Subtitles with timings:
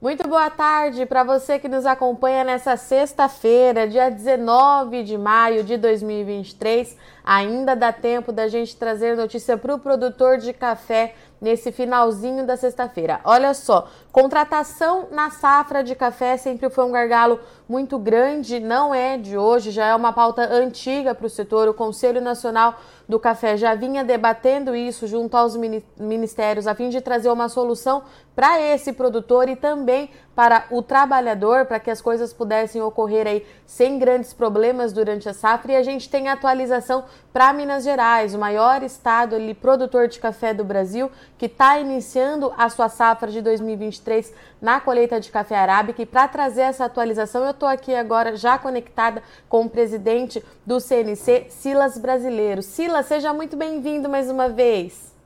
[0.00, 5.76] Muito boa tarde para você que nos acompanha nessa sexta-feira, dia 19 de maio de
[5.76, 6.96] 2023.
[7.24, 12.56] Ainda dá tempo da gente trazer notícia para o produtor de café nesse finalzinho da
[12.56, 13.20] sexta-feira.
[13.24, 19.18] Olha só, contratação na safra de café sempre foi um gargalo muito grande, não é
[19.18, 21.68] de hoje, já é uma pauta antiga para o setor.
[21.68, 22.76] O Conselho Nacional
[23.08, 25.56] do Café já vinha debatendo isso junto aos
[25.98, 28.02] ministérios a fim de trazer uma solução
[28.38, 33.44] para esse produtor e também para o trabalhador, para que as coisas pudessem ocorrer aí
[33.66, 35.72] sem grandes problemas durante a safra.
[35.72, 40.54] E a gente tem atualização para Minas Gerais, o maior estado ali, produtor de café
[40.54, 46.00] do Brasil, que está iniciando a sua safra de 2023 na colheita de café arábica.
[46.00, 50.78] E para trazer essa atualização, eu estou aqui agora já conectada com o presidente do
[50.78, 52.62] CNC, Silas Brasileiro.
[52.62, 55.17] Silas, seja muito bem-vindo mais uma vez.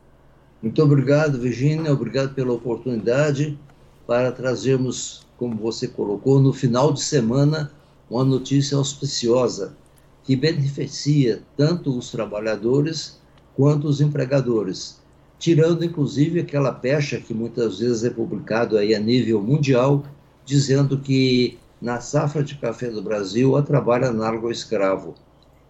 [0.62, 1.92] Muito obrigado, Virginia.
[1.92, 3.58] Obrigado pela oportunidade
[4.06, 7.72] para trazermos, como você colocou, no final de semana,
[8.08, 9.74] uma notícia auspiciosa
[10.22, 13.20] que beneficia tanto os trabalhadores
[13.56, 15.00] quanto os empregadores,
[15.36, 20.04] tirando inclusive aquela pecha que muitas vezes é publicado aí a nível mundial,
[20.44, 25.14] dizendo que na safra de café do Brasil há trabalho análogo ao escravo.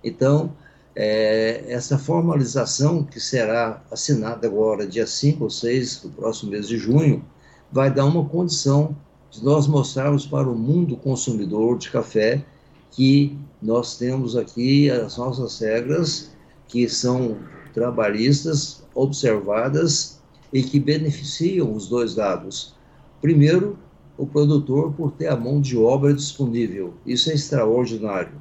[0.05, 0.53] Então,
[0.95, 6.77] é, essa formalização que será assinada agora, dia 5 ou 6 do próximo mês de
[6.77, 7.25] junho,
[7.71, 8.95] vai dar uma condição
[9.31, 12.45] de nós mostrarmos para o mundo consumidor de café
[12.91, 16.31] que nós temos aqui as nossas regras,
[16.69, 17.39] que são
[17.73, 20.21] trabalhistas, observadas
[20.53, 22.75] e que beneficiam os dois lados.
[23.23, 23.79] Primeiro,
[24.19, 28.33] o produtor por ter a mão de obra disponível, isso é extraordinário.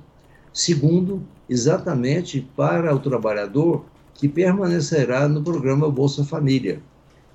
[0.51, 6.81] Segundo, exatamente para o trabalhador que permanecerá no programa Bolsa Família.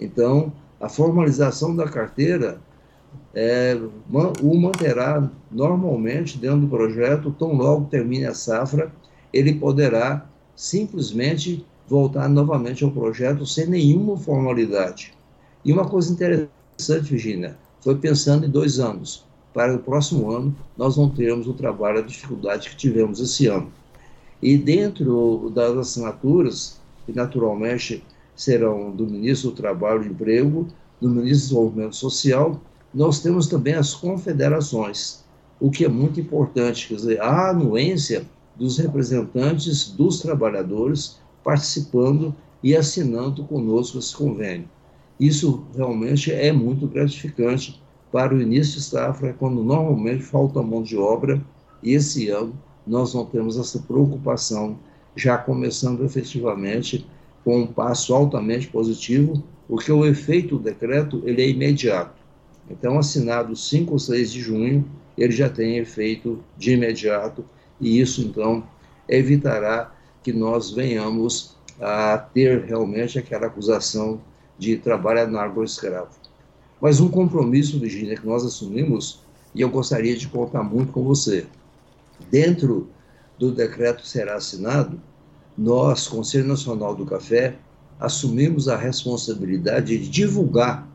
[0.00, 0.50] Então,
[0.80, 2.58] a formalização da carteira
[3.34, 3.78] é,
[4.42, 8.90] o manterá normalmente dentro do projeto, tão logo termine a safra,
[9.32, 15.12] ele poderá simplesmente voltar novamente ao projeto sem nenhuma formalidade.
[15.62, 19.26] E uma coisa interessante, Virginia, foi pensando em dois anos.
[19.52, 23.70] Para o próximo ano, nós não teremos o trabalho, a dificuldade que tivemos esse ano.
[24.42, 28.04] E dentro das assinaturas, que naturalmente
[28.34, 30.68] serão do Ministro do Trabalho e Emprego,
[31.00, 32.60] do Ministro do Desenvolvimento Social,
[32.92, 35.24] nós temos também as confederações,
[35.58, 38.26] o que é muito importante, quer dizer, a anuência
[38.56, 44.68] dos representantes dos trabalhadores participando e assinando conosco esse convênio.
[45.18, 47.80] Isso realmente é muito gratificante
[48.12, 51.42] para o início de safra, quando normalmente falta mão de obra,
[51.82, 52.54] e esse ano
[52.86, 54.78] nós não temos essa preocupação,
[55.14, 57.06] já começando efetivamente
[57.44, 62.14] com um passo altamente positivo, porque o efeito do decreto ele é imediato.
[62.70, 64.84] Então, assinado 5 ou 6 de junho,
[65.16, 67.44] ele já tem efeito de imediato,
[67.80, 68.64] e isso, então,
[69.08, 74.20] evitará que nós venhamos a ter realmente aquela acusação
[74.58, 76.10] de trabalho análogo escravo.
[76.80, 79.20] Mas um compromisso, Virginia, que nós assumimos,
[79.54, 81.46] e eu gostaria de contar muito com você.
[82.30, 82.88] Dentro
[83.38, 85.00] do decreto será assinado,
[85.56, 87.56] nós, Conselho Nacional do Café,
[87.98, 90.86] assumimos a responsabilidade de divulgar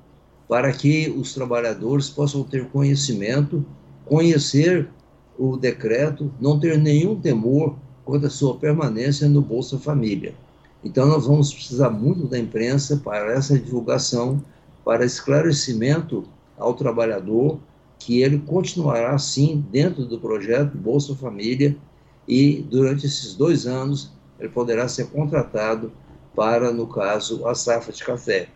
[0.48, 3.66] para que os trabalhadores possam ter conhecimento,
[4.06, 4.88] conhecer
[5.38, 10.36] o decreto, não ter nenhum temor quanto à sua permanência no Bolsa Família.
[10.84, 14.44] Então, nós vamos precisar muito da imprensa para essa divulgação,
[14.84, 16.24] para esclarecimento
[16.58, 17.60] ao trabalhador
[18.06, 21.78] que ele continuará, sim, dentro do projeto Bolsa Família
[22.28, 25.92] e, durante esses dois anos, ele poderá ser contratado
[26.36, 28.50] para, no caso, a safra de café.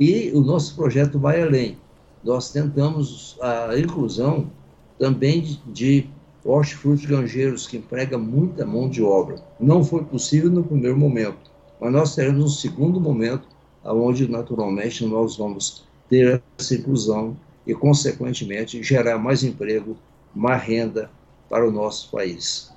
[0.00, 1.76] E o nosso projeto vai além.
[2.24, 4.50] Nós tentamos a inclusão
[4.98, 6.10] também de, de
[6.42, 9.36] hortifruti granjeiros, que emprega muita mão de obra.
[9.60, 13.46] Não foi possível no primeiro momento, mas nós teremos um segundo momento,
[13.84, 17.36] onde naturalmente nós vamos ter essa inclusão
[17.68, 19.94] e, consequentemente, gerar mais emprego,
[20.34, 21.10] mais renda
[21.50, 22.72] para o nosso país.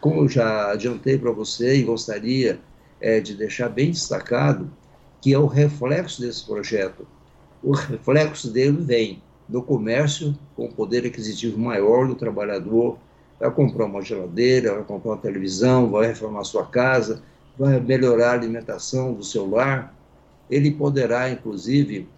[0.00, 2.58] Como já adiantei para você e gostaria
[2.98, 4.72] é, de deixar bem destacado,
[5.20, 7.06] que é o reflexo desse projeto.
[7.62, 12.96] O reflexo dele vem do comércio com poder aquisitivo maior do trabalhador,
[13.38, 17.22] vai comprar uma geladeira, vai comprar uma televisão, vai reformar sua casa,
[17.58, 19.94] vai melhorar a alimentação do seu lar.
[20.50, 22.08] Ele poderá, inclusive,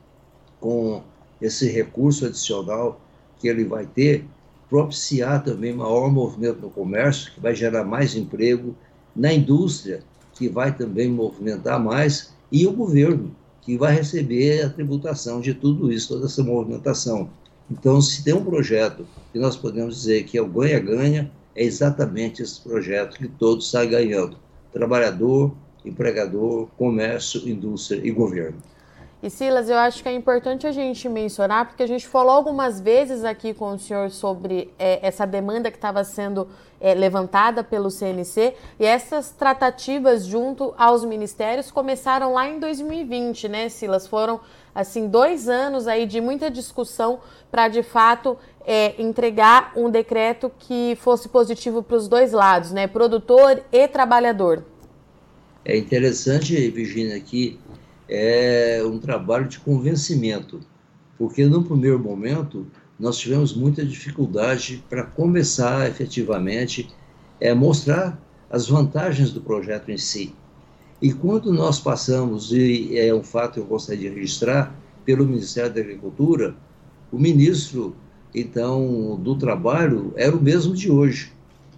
[0.60, 1.02] com
[1.40, 3.00] esse recurso adicional
[3.38, 4.24] que ele vai ter,
[4.68, 8.74] propiciar também maior movimento no comércio, que vai gerar mais emprego,
[9.14, 10.00] na indústria,
[10.32, 15.92] que vai também movimentar mais, e o governo, que vai receber a tributação de tudo
[15.92, 17.30] isso, toda essa movimentação.
[17.70, 22.42] Então, se tem um projeto que nós podemos dizer que é o ganha-ganha, é exatamente
[22.42, 24.36] esse projeto que todos saem ganhando:
[24.72, 25.54] trabalhador,
[25.84, 28.58] empregador, comércio, indústria e governo.
[29.24, 32.78] E Silas, eu acho que é importante a gente mencionar, porque a gente falou algumas
[32.78, 36.46] vezes aqui com o senhor sobre é, essa demanda que estava sendo
[36.78, 43.70] é, levantada pelo CNC, e essas tratativas junto aos ministérios começaram lá em 2020, né,
[43.70, 44.06] Silas?
[44.06, 44.40] Foram,
[44.74, 47.18] assim, dois anos aí de muita discussão
[47.50, 48.36] para, de fato,
[48.66, 54.62] é, entregar um decreto que fosse positivo para os dois lados, né, produtor e trabalhador.
[55.64, 57.58] É interessante, Virginia, que
[58.08, 60.60] é um trabalho de convencimento,
[61.18, 62.66] porque no primeiro momento
[62.98, 66.88] nós tivemos muita dificuldade para começar efetivamente
[67.40, 68.20] a é, mostrar
[68.50, 70.34] as vantagens do projeto em si.
[71.02, 74.74] E quando nós passamos, e é um fato que eu gostaria de registrar,
[75.04, 76.54] pelo Ministério da Agricultura,
[77.12, 77.94] o ministro,
[78.34, 81.32] então, do Trabalho era o mesmo de hoje.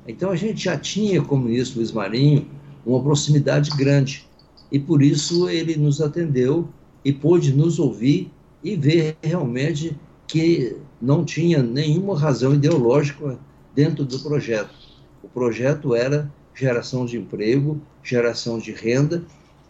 [0.06, 2.46] Então, a gente já tinha, como ministro Luiz Marinho,
[2.84, 4.25] uma proximidade grande
[4.70, 6.68] e por isso ele nos atendeu
[7.04, 8.30] e pôde nos ouvir
[8.62, 9.96] e ver realmente
[10.26, 13.38] que não tinha nenhuma razão ideológica
[13.74, 14.74] dentro do projeto.
[15.22, 19.22] O projeto era geração de emprego, geração de renda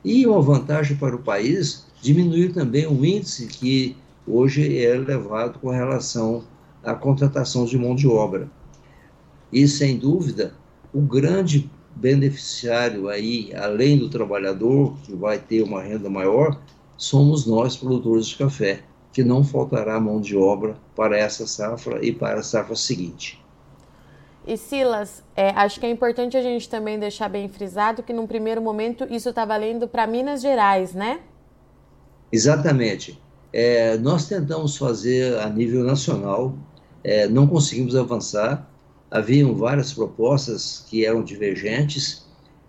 [0.05, 3.97] e uma vantagem para o país diminuir também o índice que
[4.27, 6.45] hoje é levado com relação
[6.83, 8.49] à contratação de mão de obra.
[9.53, 10.55] E sem dúvida,
[10.93, 16.61] o grande beneficiário aí, além do trabalhador, que vai ter uma renda maior,
[16.97, 18.83] somos nós, produtores de café,
[19.13, 23.43] que não faltará mão de obra para essa safra e para a safra seguinte.
[24.47, 28.27] E Silas, é, acho que é importante a gente também deixar bem frisado que num
[28.27, 31.21] primeiro momento isso está valendo para Minas Gerais, né?
[32.31, 33.21] Exatamente.
[33.53, 36.55] É, nós tentamos fazer a nível nacional,
[37.03, 38.71] é, não conseguimos avançar,
[39.11, 42.25] haviam várias propostas que eram divergentes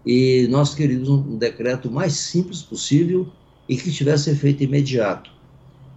[0.06, 3.28] e nós queríamos um decreto mais simples possível
[3.68, 5.30] e que tivesse efeito imediato.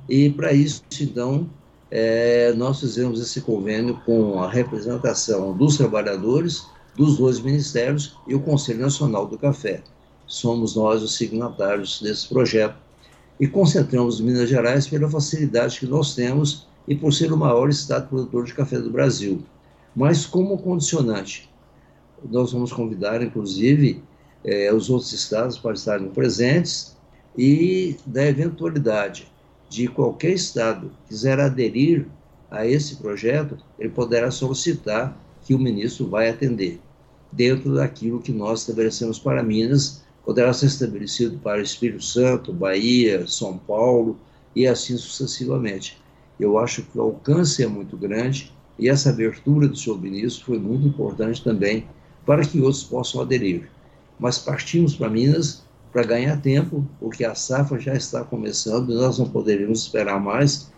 [0.08, 1.48] E para isso, então,
[1.90, 6.64] é, nós fizemos esse convênio com a representação dos trabalhadores,
[6.96, 9.82] dos dois ministérios e o Conselho Nacional do Café.
[10.26, 12.76] Somos nós os signatários desse projeto
[13.38, 18.08] e concentramos Minas Gerais pela facilidade que nós temos e por ser o maior estado
[18.08, 19.42] produtor de café do Brasil
[19.94, 21.50] mas como condicionante.
[22.28, 24.02] Nós vamos convidar, inclusive,
[24.44, 26.96] é, os outros estados para estarem presentes
[27.36, 29.30] e, da eventualidade
[29.68, 32.06] de qualquer estado quiser aderir
[32.50, 36.80] a esse projeto, ele poderá solicitar que o ministro vai atender.
[37.30, 43.56] Dentro daquilo que nós estabelecemos para Minas, poderá ser estabelecido para Espírito Santo, Bahia, São
[43.56, 44.18] Paulo
[44.54, 45.96] e assim sucessivamente.
[46.38, 50.58] Eu acho que o alcance é muito grande e essa abertura do seu ministro foi
[50.58, 51.86] muito importante também
[52.24, 53.70] para que outros possam aderir.
[54.18, 55.62] Mas partimos para Minas
[55.92, 60.72] para ganhar tempo, porque a safra já está começando nós não poderíamos esperar mais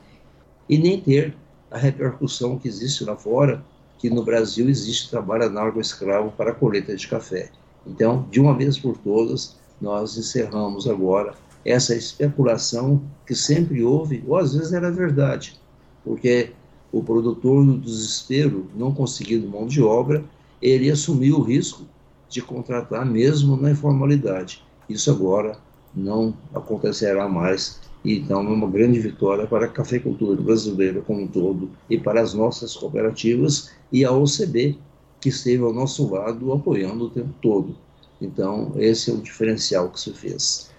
[0.69, 1.37] e nem ter
[1.71, 3.65] a repercussão que existe lá fora,
[3.99, 7.51] que no Brasil existe trabalho análogo escravo para a colheita de café.
[7.87, 11.35] Então, de uma vez por todas, nós encerramos agora
[11.65, 15.61] essa especulação que sempre houve, ou às vezes era verdade,
[16.05, 16.53] porque
[16.93, 20.22] o produtor, no desespero, não conseguindo mão de obra,
[20.61, 21.84] ele assumiu o risco
[22.29, 24.63] de contratar mesmo na informalidade.
[24.89, 25.58] Isso agora
[25.94, 27.81] não acontecerá mais.
[28.05, 32.34] Então, é uma grande vitória para a cafeicultura brasileira como um todo e para as
[32.34, 34.77] nossas cooperativas e a OCB,
[35.20, 37.77] que esteve ao nosso lado apoiando o tempo todo.
[38.20, 40.71] Então, esse é o diferencial que se fez.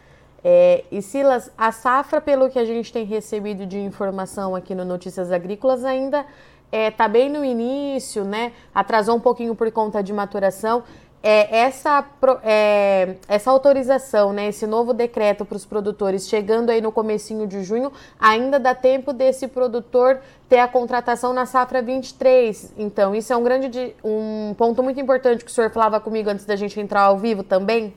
[0.44, 4.84] É, e Silas, a safra, pelo que a gente tem recebido de informação aqui no
[4.84, 6.28] Notícias Agrícolas, ainda está
[6.72, 8.52] é, tá bem no início, né?
[8.76, 10.84] Atrasou um pouquinho por conta de maturação.
[11.26, 12.06] É, essa,
[12.44, 17.64] é, essa autorização, né, esse novo decreto para os produtores, chegando aí no comecinho de
[17.64, 20.20] junho, ainda dá tempo desse produtor
[20.50, 22.74] ter a contratação na safra 23.
[22.78, 26.44] Então, isso é um grande um ponto muito importante que o senhor falava comigo antes
[26.44, 27.94] da gente entrar ao vivo também.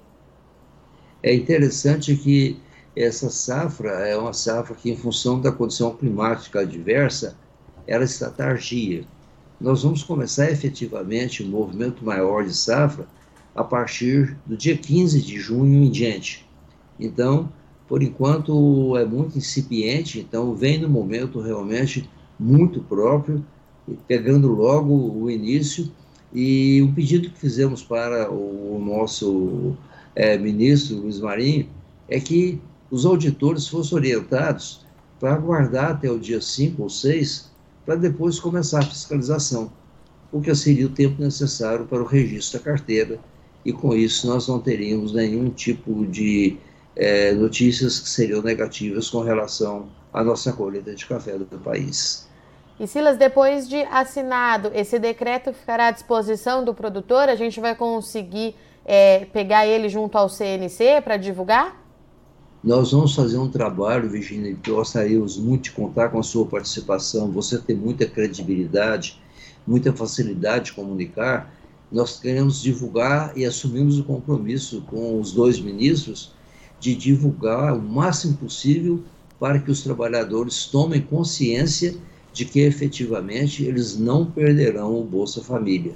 [1.26, 2.56] É interessante que
[2.94, 7.36] essa safra é uma safra que, em função da condição climática adversa,
[7.84, 9.02] ela está tardia.
[9.60, 13.08] Nós vamos começar efetivamente um movimento maior de safra
[13.56, 16.48] a partir do dia 15 de junho em diante.
[16.96, 17.52] Então,
[17.88, 23.44] por enquanto é muito incipiente, então vem no momento realmente muito próprio,
[24.06, 25.90] pegando logo o início.
[26.32, 29.76] E o pedido que fizemos para o nosso
[30.16, 31.68] é, ministro Luiz Marinho
[32.08, 32.58] é que
[32.90, 34.84] os auditores fossem orientados
[35.20, 37.50] para aguardar até o dia 5 ou 6
[37.84, 39.70] para depois começar a fiscalização,
[40.30, 43.20] porque seria o tempo necessário para o registro da carteira,
[43.64, 46.56] e com isso nós não teríamos nenhum tipo de
[46.96, 52.26] é, notícias que seriam negativas com relação à nossa colheita de café do país.
[52.78, 57.28] E Silas, depois de assinado, esse decreto ficará à disposição do produtor?
[57.28, 58.54] A gente vai conseguir
[58.86, 61.84] é, pegar ele junto ao CNC para divulgar?
[62.62, 67.30] Nós vamos fazer um trabalho, Virginia, que gostaríamos muito de contar com a sua participação.
[67.32, 69.20] Você tem muita credibilidade,
[69.66, 71.52] muita facilidade de comunicar.
[71.90, 76.32] Nós queremos divulgar e assumimos o compromisso com os dois ministros
[76.80, 79.02] de divulgar o máximo possível
[79.38, 81.94] para que os trabalhadores tomem consciência
[82.32, 85.94] de que efetivamente eles não perderão o Bolsa Família.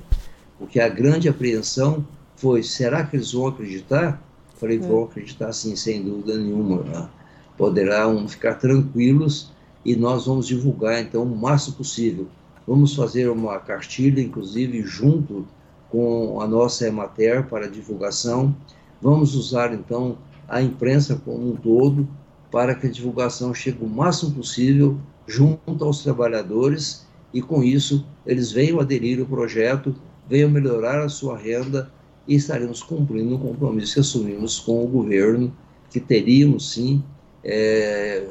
[0.59, 2.07] Porque a grande apreensão
[2.41, 4.21] foi: será que eles vão acreditar?
[4.57, 6.83] Falei: vão acreditar sim, sem dúvida nenhuma.
[6.83, 7.09] Né?
[7.57, 9.53] Poderão ficar tranquilos
[9.85, 12.27] e nós vamos divulgar então o máximo possível.
[12.67, 15.47] Vamos fazer uma cartilha, inclusive, junto
[15.91, 18.55] com a nossa Emater para divulgação.
[19.03, 20.19] Vamos usar então
[20.49, 22.09] a imprensa como um todo
[22.51, 28.51] para que a divulgação chegue o máximo possível junto aos trabalhadores e com isso eles
[28.51, 29.95] venham aderir ao projeto,
[30.29, 31.91] venham melhorar a sua renda
[32.31, 35.53] e estaremos cumprindo o compromisso que assumimos com o governo,
[35.91, 37.03] que teríamos sim
[37.43, 38.25] é,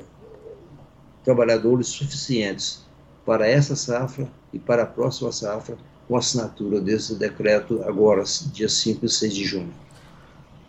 [1.22, 2.86] trabalhadores suficientes
[3.26, 5.78] para essa safra e para a próxima safra,
[6.08, 9.74] com assinatura desse decreto agora, dia 5 e 6 de junho.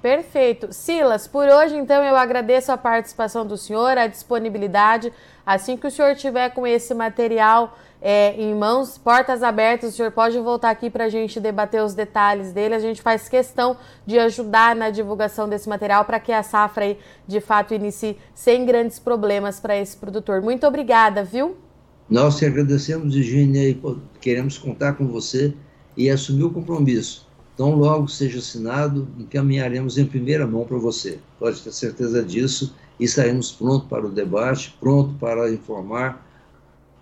[0.02, 0.72] Perfeito.
[0.72, 5.12] Silas, por hoje então eu agradeço a participação do senhor, a disponibilidade.
[5.44, 10.10] Assim que o senhor tiver com esse material é, em mãos, portas abertas, o senhor
[10.10, 12.74] pode voltar aqui para a gente debater os detalhes dele.
[12.74, 13.76] A gente faz questão
[14.06, 18.64] de ajudar na divulgação desse material para que a safra aí, de fato inicie sem
[18.64, 20.40] grandes problemas para esse produtor.
[20.40, 21.58] Muito obrigada, viu?
[22.08, 23.80] Nós te agradecemos, Virginia, e
[24.18, 25.54] queremos contar com você
[25.94, 27.29] e assumir o compromisso
[27.60, 31.18] então, logo seja assinado, encaminharemos em primeira mão para você.
[31.38, 36.26] Pode ter certeza disso e estaremos prontos para o debate, pronto para informar,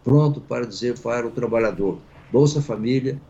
[0.02, 2.00] pronto para dizer para o trabalhador:
[2.32, 3.22] Bolsa Família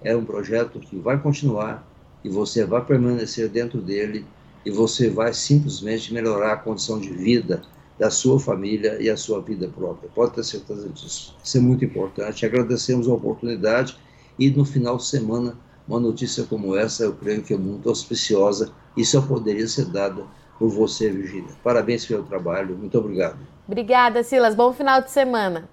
[0.00, 1.86] é um projeto que vai continuar
[2.24, 4.24] e você vai permanecer dentro dele
[4.64, 7.60] e você vai simplesmente melhorar a condição de vida
[7.98, 10.08] da sua família e a sua vida própria.
[10.14, 11.36] Pode ter certeza disso.
[11.44, 12.46] Isso é muito importante.
[12.46, 13.94] Agradecemos a oportunidade
[14.38, 15.54] e no final de semana
[15.92, 20.24] uma notícia como essa, eu creio que é muito auspiciosa e só poderia ser dada
[20.58, 21.52] por você, Virginia.
[21.62, 22.76] Parabéns pelo trabalho.
[22.76, 23.36] Muito obrigado.
[23.66, 24.54] Obrigada, Silas.
[24.54, 25.68] Bom final de semana.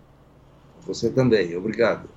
[0.86, 1.56] Você também.
[1.56, 2.10] Obrigado.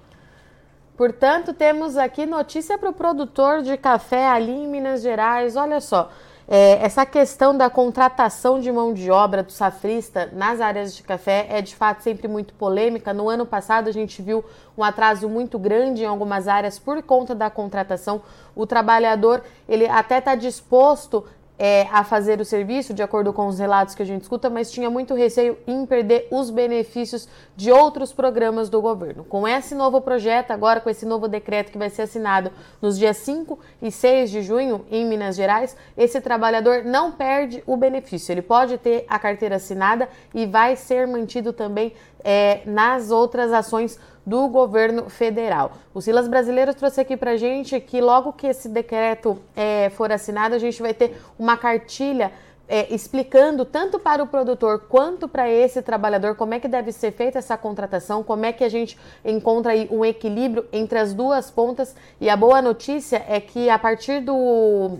[0.97, 5.57] Portanto, temos aqui notícia para o produtor de café ali em Minas Gerais.
[5.57, 6.11] Olha só,
[6.55, 11.47] é, essa questão da contratação de mão de obra do safrista nas áreas de café
[11.49, 13.15] é de fato sempre muito polêmica.
[13.15, 14.45] No ano passado a gente viu
[14.77, 18.21] um atraso muito grande em algumas áreas por conta da contratação.
[18.55, 21.25] O trabalhador ele até está disposto
[21.65, 24.69] é, a fazer o serviço, de acordo com os relatos que a gente escuta, mas
[24.69, 29.23] tinha muito receio em perder os benefícios de outros programas do governo.
[29.23, 32.51] Com esse novo projeto, agora com esse novo decreto que vai ser assinado
[32.81, 37.77] nos dias 5 e 6 de junho em Minas Gerais, esse trabalhador não perde o
[37.77, 38.33] benefício.
[38.33, 41.93] Ele pode ter a carteira assinada e vai ser mantido também
[42.25, 45.73] é, nas outras ações do governo federal.
[45.93, 50.55] O Silas Brasileiro trouxe aqui para gente que logo que esse decreto é, for assinado,
[50.55, 52.33] a gente vai ter uma cartilha
[52.69, 57.13] é, explicando tanto para o produtor quanto para esse trabalhador como é que deve ser
[57.13, 61.51] feita essa contratação, como é que a gente encontra aí um equilíbrio entre as duas
[61.51, 61.95] pontas.
[62.21, 64.99] E a boa notícia é que a partir do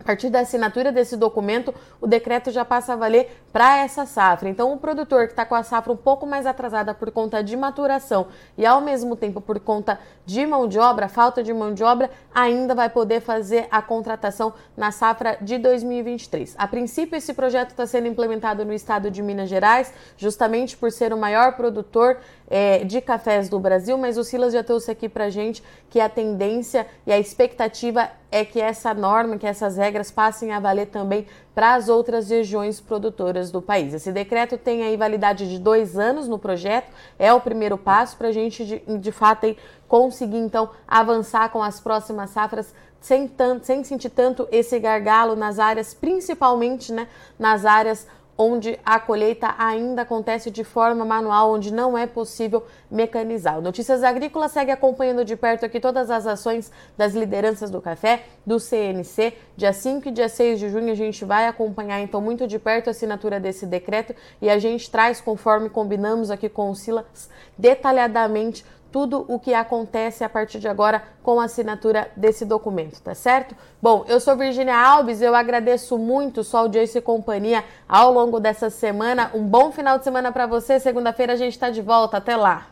[0.00, 4.48] a partir da assinatura desse documento, o decreto já passa a valer para essa safra.
[4.48, 7.56] Então, o produtor que está com a safra um pouco mais atrasada por conta de
[7.56, 11.84] maturação e, ao mesmo tempo, por conta de mão de obra, falta de mão de
[11.84, 16.54] obra, ainda vai poder fazer a contratação na safra de 2023.
[16.56, 21.12] A princípio, esse projeto está sendo implementado no estado de Minas Gerais, justamente por ser
[21.12, 22.18] o maior produtor
[22.48, 26.08] é, de cafés do Brasil, mas o Silas já trouxe aqui para gente que a
[26.08, 31.26] tendência e a expectativa é que essa norma, que essas regras passem a valer também
[31.54, 33.94] para as outras regiões produtoras do país.
[33.94, 38.28] Esse decreto tem aí validade de dois anos no projeto, é o primeiro passo para
[38.28, 39.56] a gente, de, de fato,
[39.88, 45.58] conseguir então avançar com as próximas safras sem, tanto, sem sentir tanto esse gargalo nas
[45.58, 47.08] áreas, principalmente né,
[47.38, 53.58] nas áreas onde a colheita ainda acontece de forma manual, onde não é possível mecanizar.
[53.58, 58.24] O Notícias Agrícolas segue acompanhando de perto aqui todas as ações das lideranças do café,
[58.44, 59.34] do CNC.
[59.56, 62.88] Dia 5 e dia 6 de junho a gente vai acompanhar então muito de perto
[62.88, 68.64] a assinatura desse decreto e a gente traz, conforme combinamos aqui com o Silas, detalhadamente
[68.92, 73.56] tudo o que acontece a partir de agora com a assinatura desse documento, tá certo?
[73.80, 78.68] Bom, eu sou Virginia Alves, eu agradeço muito sua audiência e companhia ao longo dessa
[78.68, 79.30] semana.
[79.34, 80.78] Um bom final de semana para você.
[80.78, 82.18] Segunda-feira a gente está de volta.
[82.18, 82.71] Até lá.